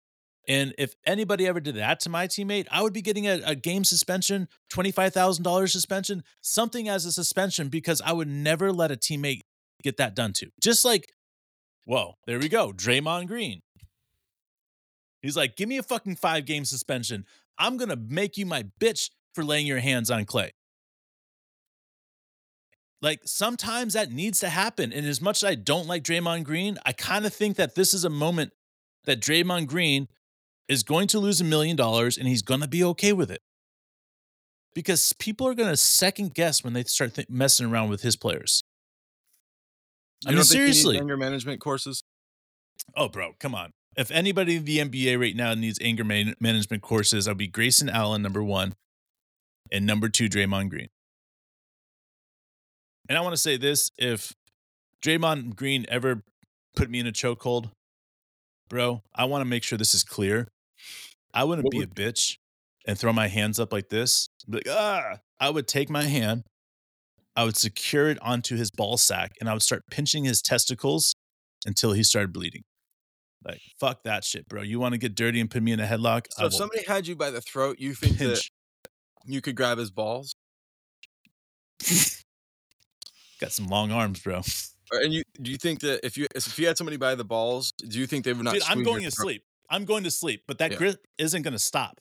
And 0.48 0.74
if 0.78 0.94
anybody 1.06 1.46
ever 1.46 1.60
did 1.60 1.76
that 1.76 2.00
to 2.00 2.10
my 2.10 2.26
teammate, 2.26 2.66
I 2.70 2.82
would 2.82 2.92
be 2.92 3.02
getting 3.02 3.26
a, 3.26 3.40
a 3.44 3.54
game 3.54 3.84
suspension, 3.84 4.48
$25,000 4.72 5.68
suspension, 5.68 6.24
something 6.40 6.88
as 6.88 7.04
a 7.04 7.12
suspension 7.12 7.68
because 7.68 8.00
I 8.04 8.12
would 8.12 8.28
never 8.28 8.72
let 8.72 8.90
a 8.90 8.96
teammate 8.96 9.42
get 9.82 9.96
that 9.98 10.14
done 10.14 10.32
to. 10.34 10.48
Just 10.60 10.84
like, 10.84 11.12
whoa, 11.84 12.14
there 12.26 12.38
we 12.38 12.48
go. 12.48 12.72
Draymond 12.72 13.26
Green. 13.26 13.60
He's 15.22 15.36
like, 15.36 15.56
give 15.56 15.68
me 15.68 15.76
a 15.76 15.82
fucking 15.82 16.16
five 16.16 16.46
game 16.46 16.64
suspension. 16.64 17.26
I'm 17.58 17.76
going 17.76 17.90
to 17.90 17.96
make 17.96 18.38
you 18.38 18.46
my 18.46 18.64
bitch 18.80 19.10
for 19.34 19.44
laying 19.44 19.66
your 19.66 19.80
hands 19.80 20.10
on 20.10 20.24
Klay. 20.24 20.50
Like 23.02 23.20
sometimes 23.24 23.94
that 23.94 24.12
needs 24.12 24.40
to 24.40 24.48
happen. 24.48 24.92
And 24.92 25.06
as 25.06 25.20
much 25.20 25.42
as 25.42 25.48
I 25.48 25.54
don't 25.54 25.86
like 25.86 26.02
Draymond 26.02 26.44
Green, 26.44 26.78
I 26.84 26.92
kind 26.92 27.24
of 27.24 27.32
think 27.32 27.56
that 27.56 27.74
this 27.74 27.94
is 27.94 28.04
a 28.04 28.10
moment 28.10 28.52
that 29.04 29.20
Draymond 29.20 29.68
Green 29.68 30.08
is 30.70 30.82
going 30.84 31.08
to 31.08 31.18
lose 31.18 31.40
a 31.40 31.44
million 31.44 31.76
dollars 31.76 32.16
and 32.16 32.28
he's 32.28 32.42
going 32.42 32.60
to 32.60 32.68
be 32.68 32.82
okay 32.84 33.12
with 33.12 33.30
it. 33.30 33.40
Because 34.74 35.12
people 35.14 35.46
are 35.48 35.54
going 35.54 35.68
to 35.68 35.76
second 35.76 36.32
guess 36.32 36.62
when 36.62 36.74
they 36.74 36.84
start 36.84 37.14
th- 37.14 37.28
messing 37.28 37.66
around 37.66 37.90
with 37.90 38.02
his 38.02 38.14
players. 38.16 38.62
I 40.24 40.30
You 40.30 40.36
mean, 40.36 40.36
he 40.36 40.38
needs 40.38 40.48
seriously. 40.50 40.98
anger 40.98 41.16
management 41.16 41.60
courses. 41.60 42.04
Oh, 42.96 43.08
bro, 43.08 43.32
come 43.40 43.54
on. 43.54 43.72
If 43.96 44.12
anybody 44.12 44.56
in 44.56 44.64
the 44.64 44.78
NBA 44.78 45.20
right 45.20 45.34
now 45.34 45.54
needs 45.54 45.78
anger 45.82 46.04
man- 46.04 46.34
management 46.38 46.82
courses, 46.82 47.26
I'll 47.26 47.34
be 47.34 47.48
Grayson 47.48 47.88
Allen, 47.88 48.22
number 48.22 48.42
one, 48.44 48.74
and 49.72 49.84
number 49.84 50.08
two, 50.08 50.28
Draymond 50.28 50.70
Green. 50.70 50.88
And 53.08 53.18
I 53.18 53.22
want 53.22 53.32
to 53.32 53.38
say 53.38 53.56
this 53.56 53.90
if 53.98 54.32
Draymond 55.02 55.56
Green 55.56 55.84
ever 55.88 56.22
put 56.76 56.88
me 56.88 57.00
in 57.00 57.08
a 57.08 57.12
chokehold, 57.12 57.70
bro, 58.68 59.02
I 59.14 59.24
want 59.24 59.40
to 59.42 59.46
make 59.46 59.64
sure 59.64 59.76
this 59.76 59.94
is 59.94 60.04
clear. 60.04 60.46
I 61.32 61.44
wouldn't 61.44 61.64
What 61.64 61.72
be 61.72 61.82
a 61.82 61.86
bitch 61.86 62.36
and 62.86 62.98
throw 62.98 63.12
my 63.12 63.28
hands 63.28 63.60
up 63.60 63.72
like 63.72 63.88
this. 63.88 64.28
Like, 64.48 64.64
ah, 64.68 65.18
I 65.38 65.50
would 65.50 65.68
take 65.68 65.90
my 65.90 66.04
hand, 66.04 66.44
I 67.36 67.44
would 67.44 67.56
secure 67.56 68.08
it 68.08 68.18
onto 68.22 68.56
his 68.56 68.70
ball 68.70 68.96
sack, 68.96 69.32
and 69.40 69.48
I 69.48 69.52
would 69.52 69.62
start 69.62 69.84
pinching 69.90 70.24
his 70.24 70.42
testicles 70.42 71.14
until 71.66 71.92
he 71.92 72.02
started 72.02 72.32
bleeding. 72.32 72.62
Like, 73.44 73.60
fuck 73.78 74.02
that 74.04 74.24
shit, 74.24 74.48
bro. 74.48 74.62
You 74.62 74.80
want 74.80 74.92
to 74.92 74.98
get 74.98 75.14
dirty 75.14 75.40
and 75.40 75.50
put 75.50 75.62
me 75.62 75.72
in 75.72 75.80
a 75.80 75.86
headlock? 75.86 76.26
So 76.30 76.46
if 76.46 76.54
somebody 76.54 76.84
had 76.86 77.06
you 77.06 77.16
by 77.16 77.30
the 77.30 77.40
throat, 77.40 77.76
you 77.78 77.94
think 77.94 78.18
that 78.18 78.42
you 79.24 79.40
could 79.40 79.54
grab 79.54 79.78
his 79.78 79.90
balls, 79.90 80.34
Got 83.40 83.52
some 83.52 83.66
long 83.66 83.90
arms, 83.90 84.20
bro. 84.20 84.42
And 84.92 85.12
you 85.12 85.22
do 85.40 85.50
you 85.50 85.56
think 85.56 85.80
that 85.80 86.04
if 86.04 86.18
you 86.18 86.26
if 86.34 86.58
you 86.58 86.66
had 86.66 86.76
somebody 86.76 86.96
by 86.96 87.14
the 87.14 87.24
balls, 87.24 87.72
do 87.72 87.98
you 87.98 88.06
think 88.06 88.24
they 88.24 88.32
would 88.32 88.44
not? 88.44 88.54
Dude, 88.54 88.64
I'm 88.68 88.82
going 88.82 89.02
to 89.04 89.10
sleep. 89.10 89.44
I'm 89.70 89.84
going 89.84 90.04
to 90.04 90.10
sleep, 90.10 90.42
but 90.46 90.58
that 90.58 90.72
Yeah. 90.72 90.78
grip 90.78 91.06
isn't 91.18 91.42
going 91.42 91.52
to 91.52 91.58
stop. 91.58 92.00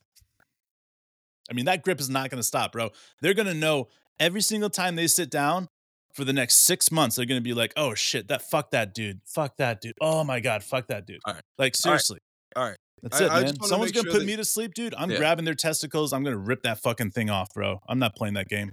I 1.49 1.53
mean, 1.53 1.65
that 1.65 1.83
grip 1.83 1.99
is 1.99 2.09
not 2.09 2.29
going 2.29 2.39
to 2.39 2.43
stop, 2.43 2.71
bro. 2.71 2.89
They're 3.21 3.33
going 3.33 3.47
to 3.47 3.53
know 3.53 3.87
every 4.19 4.41
single 4.41 4.69
time 4.69 4.95
they 4.95 5.07
sit 5.07 5.29
down 5.31 5.67
for 6.13 6.23
the 6.25 6.33
next 6.33 6.57
six 6.65 6.91
months, 6.91 7.15
they're 7.15 7.25
going 7.25 7.39
to 7.39 7.43
be 7.43 7.53
like, 7.53 7.71
oh 7.77 7.93
shit, 7.93 8.27
that 8.27 8.41
fuck 8.41 8.71
that 8.71 8.93
dude. 8.93 9.21
Fuck 9.25 9.57
that 9.57 9.79
dude. 9.81 9.93
Oh 10.01 10.23
my 10.23 10.39
God, 10.39 10.63
fuck 10.63 10.87
that 10.87 11.05
dude. 11.05 11.19
All 11.25 11.33
right. 11.33 11.43
Like, 11.57 11.75
seriously. 11.75 12.19
All 12.55 12.63
right. 12.63 12.77
That's 13.03 13.21
I- 13.21 13.25
it, 13.25 13.31
I 13.31 13.41
man. 13.43 13.53
Someone's 13.63 13.91
going 13.91 14.03
to 14.05 14.09
sure 14.09 14.11
put 14.11 14.19
that- 14.19 14.25
me 14.25 14.35
to 14.35 14.43
sleep, 14.45 14.73
dude. 14.73 14.93
I'm 14.97 15.11
Yeah. 15.11 15.17
grabbing 15.17 15.45
their 15.45 15.53
testicles. 15.55 16.11
I'm 16.11 16.23
going 16.23 16.35
to 16.35 16.39
rip 16.41 16.63
that 16.63 16.79
fucking 16.81 17.11
thing 17.11 17.29
off, 17.29 17.53
bro. 17.53 17.81
I'm 17.87 17.99
not 17.99 18.15
playing 18.15 18.33
that 18.33 18.49
game. 18.49 18.71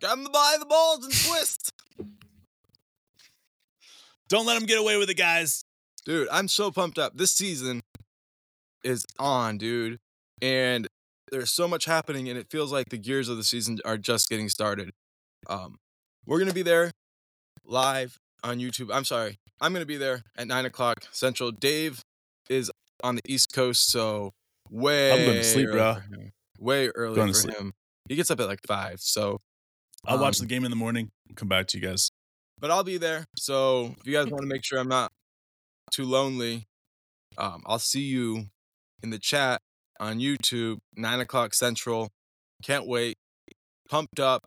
Grab 0.00 0.18
them 0.18 0.32
by 0.32 0.56
the 0.58 0.66
balls 0.66 1.04
and 1.04 1.12
twist. 1.14 1.72
Don't 4.28 4.46
let 4.46 4.54
them 4.58 4.66
get 4.66 4.78
away 4.78 4.96
with 4.96 5.10
it, 5.10 5.14
guys. 5.16 5.64
Dude, 6.04 6.28
I'm 6.30 6.48
so 6.48 6.70
pumped 6.70 6.98
up. 6.98 7.16
This 7.16 7.32
season 7.32 7.82
is 8.82 9.04
on, 9.18 9.58
dude. 9.58 9.98
And 10.42 10.86
there's 11.30 11.50
so 11.52 11.68
much 11.68 11.84
happening, 11.84 12.28
and 12.28 12.38
it 12.38 12.46
feels 12.50 12.72
like 12.72 12.88
the 12.88 12.98
gears 12.98 13.28
of 13.28 13.36
the 13.36 13.44
season 13.44 13.78
are 13.84 13.98
just 13.98 14.28
getting 14.28 14.48
started. 14.48 14.90
Um, 15.46 15.76
we're 16.26 16.38
gonna 16.38 16.52
be 16.54 16.62
there 16.62 16.90
live 17.64 18.18
on 18.42 18.58
YouTube. 18.58 18.90
I'm 18.92 19.04
sorry, 19.04 19.36
I'm 19.60 19.72
gonna 19.72 19.86
be 19.86 19.96
there 19.98 20.22
at 20.36 20.46
nine 20.46 20.64
o'clock 20.64 21.04
Central. 21.12 21.50
Dave 21.52 22.02
is 22.48 22.70
on 23.04 23.16
the 23.16 23.22
East 23.26 23.52
Coast, 23.52 23.90
so 23.90 24.32
way 24.70 25.12
I'm 25.12 25.18
going 25.24 25.36
to 25.36 25.44
sleep, 25.44 25.70
bro. 25.70 25.96
Way 26.58 26.88
early 26.88 27.14
Going 27.14 27.28
to 27.28 27.32
for 27.34 27.40
sleep. 27.40 27.56
him. 27.56 27.72
He 28.08 28.16
gets 28.16 28.30
up 28.30 28.40
at 28.40 28.46
like 28.48 28.60
five, 28.66 29.00
so 29.00 29.38
I'll 30.06 30.18
watch 30.18 30.40
Um, 30.40 30.46
the 30.46 30.54
game 30.54 30.64
in 30.64 30.70
the 30.70 30.76
morning. 30.76 31.10
Come 31.36 31.48
back 31.48 31.66
to 31.68 31.78
you 31.78 31.86
guys. 31.86 32.10
but 32.58 32.70
I'll 32.70 32.84
be 32.84 32.98
there. 32.98 33.24
So 33.36 33.94
if 34.00 34.06
you 34.06 34.12
guys 34.12 34.26
want 34.26 34.42
to 34.42 34.48
make 34.48 34.64
sure 34.64 34.78
I'm 34.78 34.88
not 34.88 35.10
too 35.90 36.04
lonely, 36.04 36.66
um, 37.38 37.62
I'll 37.66 37.78
see 37.78 38.02
you 38.02 38.46
in 39.02 39.10
the 39.10 39.18
chat 39.18 39.60
on 39.98 40.18
YouTube, 40.18 40.78
nine 40.96 41.20
o'clock 41.20 41.54
central. 41.54 42.10
Can't 42.62 42.86
wait. 42.86 43.16
Pumped 43.88 44.20
up. 44.20 44.46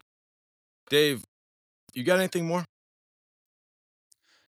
Dave, 0.90 1.24
you 1.94 2.04
got 2.04 2.20
anything 2.20 2.46
more? 2.46 2.66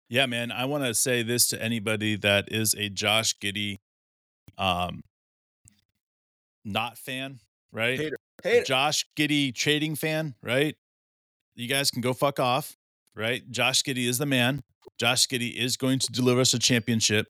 Yeah, 0.08 0.26
man. 0.26 0.52
I 0.52 0.66
want 0.66 0.84
to 0.84 0.94
say 0.94 1.22
this 1.22 1.48
to 1.48 1.62
anybody 1.62 2.16
that 2.16 2.52
is 2.52 2.74
a 2.74 2.88
Josh 2.88 3.34
Giddey 3.38 3.78
um 4.56 5.02
not 6.64 6.96
fan, 6.96 7.40
right? 7.72 7.98
Hater. 7.98 8.16
Hey, 8.42 8.62
Josh 8.64 9.04
Giddey 9.16 9.54
trading 9.54 9.96
fan, 9.96 10.34
right? 10.42 10.76
You 11.54 11.68
guys 11.68 11.90
can 11.90 12.00
go 12.00 12.12
fuck 12.12 12.40
off, 12.40 12.76
right? 13.14 13.48
Josh 13.50 13.82
Giddey 13.82 14.06
is 14.06 14.18
the 14.18 14.26
man. 14.26 14.62
Josh 14.98 15.26
Giddey 15.26 15.56
is 15.56 15.76
going 15.76 15.98
to 16.00 16.12
deliver 16.12 16.40
us 16.40 16.54
a 16.54 16.58
championship. 16.58 17.26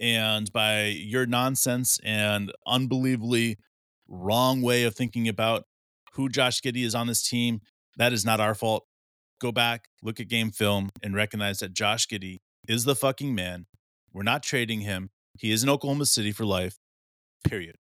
And 0.00 0.52
by 0.52 0.84
your 0.86 1.26
nonsense 1.26 1.98
and 2.04 2.52
unbelievably 2.66 3.58
wrong 4.06 4.62
way 4.62 4.84
of 4.84 4.94
thinking 4.94 5.28
about 5.28 5.64
who 6.12 6.28
Josh 6.28 6.60
Giddey 6.60 6.84
is 6.84 6.94
on 6.94 7.06
this 7.06 7.26
team, 7.28 7.60
that 7.96 8.12
is 8.12 8.24
not 8.24 8.40
our 8.40 8.54
fault. 8.54 8.86
Go 9.40 9.52
back, 9.52 9.86
look 10.02 10.20
at 10.20 10.28
game 10.28 10.50
film, 10.50 10.90
and 11.02 11.14
recognize 11.14 11.58
that 11.60 11.72
Josh 11.72 12.06
Giddey 12.06 12.38
is 12.68 12.84
the 12.84 12.94
fucking 12.94 13.34
man. 13.34 13.66
We're 14.12 14.22
not 14.22 14.42
trading 14.42 14.80
him. 14.80 15.10
He 15.38 15.52
is 15.52 15.62
in 15.62 15.68
Oklahoma 15.68 16.06
City 16.06 16.32
for 16.32 16.44
life. 16.44 16.78
Period. 17.44 17.76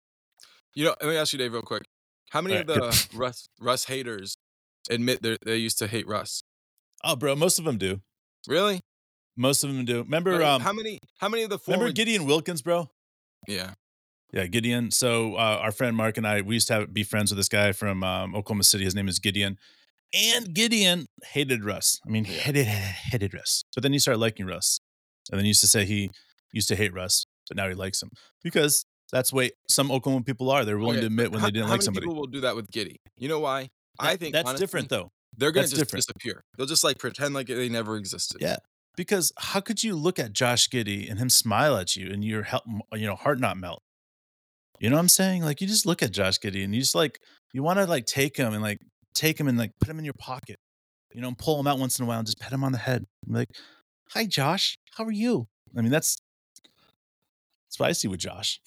you 0.74 0.84
know, 0.84 0.94
let 1.00 1.08
me 1.08 1.16
ask 1.16 1.32
you, 1.32 1.38
Dave, 1.38 1.52
real 1.52 1.62
quick. 1.62 1.84
How 2.30 2.40
many 2.42 2.56
of 2.56 2.66
the 2.66 3.08
Russ 3.14 3.48
Russ 3.60 3.84
haters 3.84 4.36
admit 4.90 5.22
they 5.22 5.56
used 5.56 5.78
to 5.78 5.86
hate 5.86 6.06
Russ? 6.06 6.42
Oh, 7.04 7.16
bro, 7.16 7.34
most 7.36 7.58
of 7.58 7.64
them 7.64 7.78
do. 7.78 8.00
Really? 8.48 8.80
Most 9.36 9.62
of 9.64 9.72
them 9.72 9.84
do. 9.84 9.98
Remember, 10.02 10.42
um, 10.42 10.60
how 10.62 10.72
many? 10.72 10.98
How 11.18 11.28
many 11.28 11.42
of 11.42 11.50
the 11.50 11.58
four? 11.58 11.74
remember 11.74 11.92
Gideon 11.92 12.24
Wilkins, 12.26 12.62
bro? 12.62 12.90
yeah. 13.48 13.74
Yeah, 14.32 14.46
Gideon. 14.46 14.90
So 14.90 15.36
uh, 15.36 15.60
our 15.62 15.70
friend 15.70 15.96
Mark 15.96 16.16
and 16.16 16.26
I, 16.26 16.40
we 16.40 16.54
used 16.54 16.66
to 16.68 16.74
have, 16.74 16.92
be 16.92 17.04
friends 17.04 17.30
with 17.30 17.36
this 17.38 17.48
guy 17.48 17.70
from 17.72 18.02
um, 18.02 18.34
Oklahoma 18.34 18.64
City. 18.64 18.84
His 18.84 18.94
name 18.94 19.06
is 19.08 19.18
Gideon, 19.20 19.56
and 20.12 20.52
Gideon 20.52 21.06
hated 21.28 21.64
Russ. 21.64 22.00
I 22.04 22.10
mean, 22.10 22.24
Yeah. 22.24 22.32
hated 22.32 22.66
hated 22.66 23.32
Russ. 23.34 23.64
But 23.74 23.82
then 23.84 23.92
he 23.92 23.98
started 24.00 24.18
liking 24.18 24.44
Russ, 24.46 24.80
and 25.30 25.38
then 25.38 25.44
he 25.44 25.48
used 25.48 25.60
to 25.60 25.68
say 25.68 25.84
he 25.84 26.10
used 26.52 26.66
to 26.68 26.76
hate 26.76 26.92
Russ, 26.92 27.24
but 27.48 27.56
now 27.56 27.68
he 27.68 27.74
likes 27.74 28.02
him 28.02 28.10
because 28.42 28.84
that's 29.12 29.30
the 29.30 29.36
way 29.36 29.50
some 29.68 29.92
Oklahoma 29.92 30.24
people 30.24 30.50
are. 30.50 30.64
They're 30.64 30.76
willing 30.76 30.94
Okay, 30.96 31.00
to 31.02 31.06
admit 31.06 31.30
when 31.30 31.40
how, 31.40 31.46
they 31.46 31.52
didn't 31.52 31.68
like 31.70 31.82
somebody. 31.82 32.04
people 32.06 32.16
will 32.16 32.26
do 32.26 32.40
that 32.40 32.56
with 32.56 32.68
Giddey? 32.70 32.96
You 33.16 33.28
know 33.28 33.38
why? 33.40 33.68
I 34.00 34.16
think 34.16 34.32
that's 34.34 34.48
honestly, 34.48 34.64
different 34.66 34.88
though. 34.88 35.12
They're 35.36 35.52
gonna 35.52 35.62
That's 35.62 35.70
just 35.72 35.82
different. 35.82 36.06
disappear. 36.06 36.42
They'll 36.58 36.66
just 36.66 36.82
like 36.82 36.98
pretend 36.98 37.32
like 37.34 37.46
they 37.46 37.68
never 37.68 37.96
existed. 37.96 38.38
Yeah. 38.40 38.56
Because 38.96 39.32
how 39.38 39.60
could 39.60 39.84
you 39.84 39.94
look 39.94 40.18
at 40.18 40.32
Josh 40.32 40.68
Giddey 40.68 41.08
and 41.08 41.18
him 41.18 41.28
smile 41.28 41.76
at 41.76 41.96
you 41.96 42.10
and 42.10 42.24
your 42.24 42.44
hel- 42.44 42.64
you 42.92 43.06
know 43.06 43.14
heart 43.14 43.38
not 43.38 43.56
melt? 43.56 43.82
You 44.80 44.90
know 44.90 44.96
what 44.96 45.00
I'm 45.00 45.08
saying? 45.08 45.42
Like 45.42 45.60
you 45.60 45.66
just 45.66 45.86
look 45.86 46.02
at 46.02 46.12
Josh 46.12 46.38
Giddey 46.38 46.64
and 46.64 46.74
you 46.74 46.80
just 46.80 46.94
like 46.94 47.20
you 47.52 47.62
want 47.62 47.78
to 47.78 47.86
like 47.86 48.06
take 48.06 48.36
him 48.36 48.52
and 48.52 48.62
like 48.62 48.80
take 49.14 49.38
him 49.38 49.48
and 49.48 49.58
like 49.58 49.72
put 49.80 49.88
him 49.88 49.98
in 49.98 50.04
your 50.04 50.14
pocket, 50.14 50.58
you 51.12 51.20
know, 51.20 51.28
and 51.28 51.38
pull 51.38 51.60
him 51.60 51.66
out 51.66 51.78
once 51.78 51.98
in 51.98 52.04
a 52.04 52.08
while 52.08 52.18
and 52.18 52.26
just 52.26 52.40
pet 52.40 52.52
him 52.52 52.64
on 52.64 52.72
the 52.72 52.78
head. 52.78 53.04
Be 53.26 53.34
like, 53.34 53.50
"Hi, 54.10 54.26
Josh. 54.26 54.78
How 54.96 55.04
are 55.04 55.12
you?" 55.12 55.48
I 55.76 55.82
mean, 55.82 55.90
that's 55.90 56.16
that's 57.66 57.78
what 57.78 57.88
I 57.88 57.92
see 57.92 58.08
with 58.08 58.20
Josh. 58.20 58.60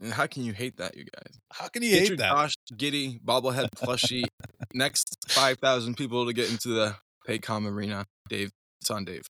And 0.00 0.12
how 0.12 0.26
can 0.28 0.44
you 0.44 0.52
hate 0.52 0.76
that, 0.76 0.96
you 0.96 1.04
guys? 1.04 1.38
How 1.52 1.66
can 1.66 1.82
you 1.82 1.90
Get 1.90 1.98
hate 2.00 2.08
your 2.08 2.16
that? 2.18 2.30
Josh 2.30 2.54
Giddey 2.72 3.20
bobblehead 3.20 3.70
plushie. 3.70 4.24
Next 4.74 5.16
five 5.28 5.58
thousand 5.58 5.96
people 5.96 6.26
to 6.26 6.32
get 6.32 6.50
into 6.50 6.68
the 6.68 6.94
Paycom 7.28 7.68
arena. 7.68 8.06
Dave, 8.28 8.52
it's 8.88 8.96
on 8.96 9.04
Dave. 9.04 9.26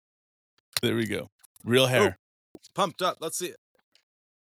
There 0.83 0.97
we 0.97 1.07
go. 1.07 1.31
Real 1.65 1.87
hair. 1.87 2.19
Pumped 2.75 3.03
up. 3.03 3.19
Let's 3.21 3.39
see. 3.39 3.55